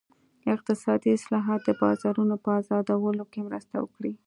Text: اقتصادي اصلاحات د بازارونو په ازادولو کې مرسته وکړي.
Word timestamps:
اقتصادي 0.53 1.09
اصلاحات 1.17 1.61
د 1.65 1.69
بازارونو 1.81 2.35
په 2.43 2.49
ازادولو 2.59 3.23
کې 3.31 3.39
مرسته 3.47 3.75
وکړي. 3.79 4.13